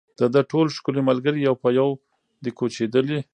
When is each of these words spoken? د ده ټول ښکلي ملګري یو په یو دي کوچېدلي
د 0.19 0.21
ده 0.33 0.41
ټول 0.51 0.67
ښکلي 0.77 1.01
ملګري 1.09 1.39
یو 1.47 1.55
په 1.63 1.69
یو 1.79 1.89
دي 2.43 2.51
کوچېدلي 2.57 3.19